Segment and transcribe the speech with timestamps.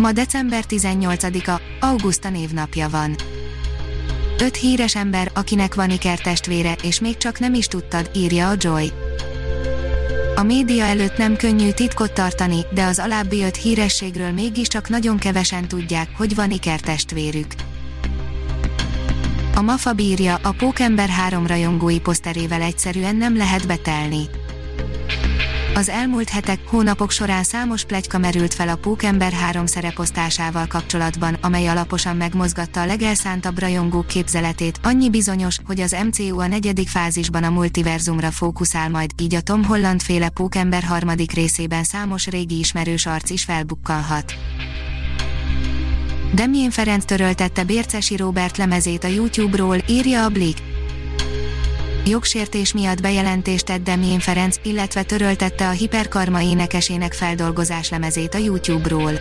[0.00, 3.16] Ma december 18-a, Augusta névnapja van.
[4.38, 8.92] Öt híres ember, akinek van ikertestvére, és még csak nem is tudtad, írja a Joy.
[10.34, 15.68] A média előtt nem könnyű titkot tartani, de az alábbi öt hírességről mégiscsak nagyon kevesen
[15.68, 17.54] tudják, hogy van ikertestvérük.
[19.54, 24.28] A Mafa bírja, a Pókember három rajongói poszterével egyszerűen nem lehet betelni.
[25.74, 31.66] Az elmúlt hetek, hónapok során számos plegyka merült fel a Pókember három szereposztásával kapcsolatban, amely
[31.66, 37.50] alaposan megmozgatta a legelszántabb rajongók képzeletét, annyi bizonyos, hogy az MCU a negyedik fázisban a
[37.50, 43.30] multiverzumra fókuszál majd, így a Tom Holland féle Pókember harmadik részében számos régi ismerős arc
[43.30, 44.34] is felbukkanhat.
[46.34, 50.69] Demjén Ferenc töröltette Bércesi Robert lemezét a YouTube-ról, írja a Blick
[52.06, 59.12] jogsértés miatt bejelentést tett Demjén Ferenc, illetve töröltette a Hiperkarma énekesének feldolgozás lemezét a YouTube-ról.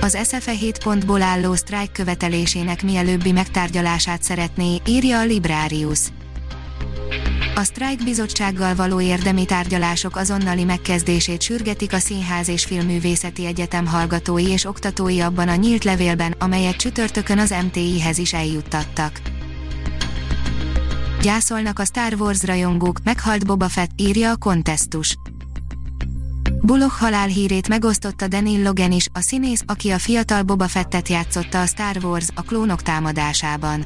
[0.00, 6.00] Az SFE 7 pontból álló sztrájk követelésének mielőbbi megtárgyalását szeretné, írja a Librarius.
[7.54, 14.48] A sztrájk bizottsággal való érdemi tárgyalások azonnali megkezdését sürgetik a Színház és Filmművészeti Egyetem hallgatói
[14.48, 19.31] és oktatói abban a nyílt levélben, amelyet csütörtökön az MTI-hez is eljuttattak.
[21.22, 25.16] Gyászolnak a Star Wars rajongók, meghalt Boba Fett, írja a kontesztus.
[26.60, 31.66] Bullock halálhírét megosztotta Daniel Logan is, a színész, aki a fiatal Boba Fettet játszotta a
[31.66, 33.84] Star Wars, a klónok támadásában.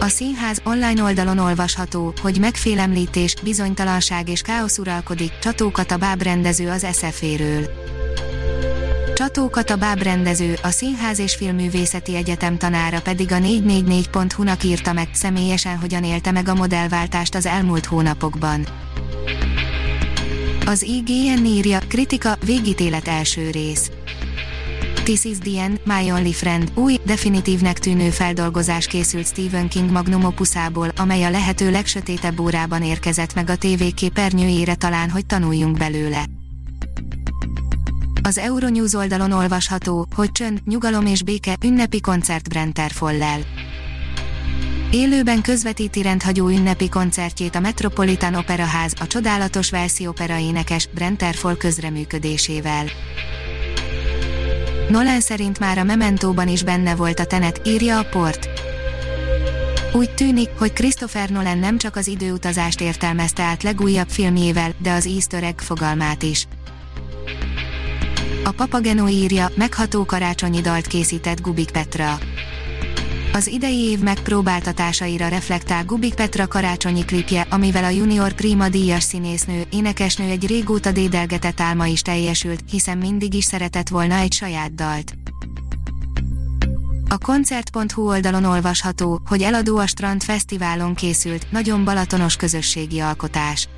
[0.00, 6.84] A színház online oldalon olvasható, hogy megfélemlítés, bizonytalanság és káosz uralkodik, csatókat a bábrendező az
[6.84, 7.66] eszeféről.
[9.18, 15.78] Csató Kata bábrendező, a Színház és Filmművészeti Egyetem tanára pedig a 444.hu-nak írta meg, személyesen
[15.78, 18.66] hogyan élte meg a modellváltást az elmúlt hónapokban.
[20.66, 23.90] Az IGN írja, kritika, végítélet első rész.
[25.02, 30.24] This is the end, My Only Friend, új, definitívnek tűnő feldolgozás készült Stephen King magnum
[30.24, 36.24] opuszából, amely a lehető legsötétebb órában érkezett meg a tévé képernyőjére talán, hogy tanuljunk belőle.
[38.28, 43.40] Az Euronews oldalon olvasható, hogy csönd, nyugalom és béke, ünnepi koncert Brenter Follel.
[44.90, 51.56] Élőben közvetíti rendhagyó ünnepi koncertjét a Metropolitan Operaház, a csodálatos Velszi opera énekes Brenter Foll
[51.56, 52.84] közreműködésével.
[54.88, 58.48] Nolan szerint már a Mementóban is benne volt a tenet, írja a port.
[59.92, 65.06] Úgy tűnik, hogy Christopher Nolan nem csak az időutazást értelmezte át legújabb filmjével, de az
[65.06, 66.46] easter egg fogalmát is.
[68.48, 72.18] A Papageno írja, megható karácsonyi dalt készített Gubik Petra.
[73.32, 79.62] Az idei év megpróbáltatásaira reflektál Gubik Petra karácsonyi klipje, amivel a Junior Prima díjas színésznő,
[79.70, 85.14] énekesnő egy régóta dédelgetett álma is teljesült, hiszen mindig is szeretett volna egy saját dalt.
[87.08, 93.68] A koncert.hu oldalon olvasható, hogy eladó a Strand Fesztiválon készült, nagyon balatonos közösségi alkotás.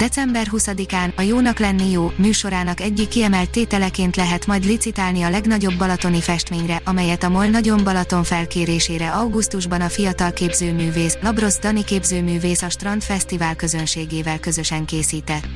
[0.00, 5.76] December 20-án a Jónak lenni jó műsorának egyik kiemelt tételeként lehet majd licitálni a legnagyobb
[5.78, 12.62] balatoni festményre, amelyet a MOL Nagyon Balaton felkérésére augusztusban a fiatal képzőművész, Labrosz Dani képzőművész
[12.62, 15.46] a Strand Fesztivál közönségével közösen készített.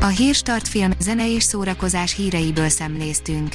[0.00, 3.54] A Hírstart film, zene és szórakozás híreiből szemléztünk.